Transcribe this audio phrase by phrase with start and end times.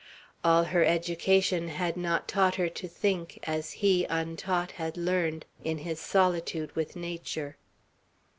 [0.43, 5.77] All her education had not taught her to think, as he, untaught, had learned, in
[5.77, 7.55] his solitude with nature.